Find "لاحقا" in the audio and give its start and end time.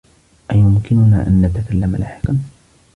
1.95-2.39